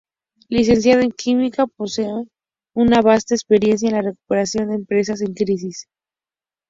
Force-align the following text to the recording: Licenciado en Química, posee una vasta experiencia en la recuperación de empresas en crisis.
Licenciado 0.49 1.03
en 1.03 1.11
Química, 1.11 1.67
posee 1.67 2.09
una 2.75 3.01
vasta 3.03 3.35
experiencia 3.35 3.87
en 3.87 3.93
la 3.93 4.01
recuperación 4.01 4.69
de 4.69 4.73
empresas 4.77 5.21
en 5.21 5.35
crisis. 5.35 5.87